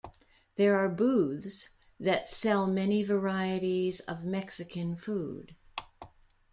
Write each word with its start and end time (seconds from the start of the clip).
There 0.55 0.75
are 0.77 0.89
booths 0.89 1.69
that 1.99 2.27
sell 2.27 2.65
many 2.65 3.03
varieties 3.03 3.99
of 3.99 4.23
Mexican 4.25 4.95
food. 4.95 5.55